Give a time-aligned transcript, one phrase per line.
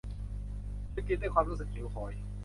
[0.89, 2.13] เธอกินด้วยความรู้สึกหิวโหย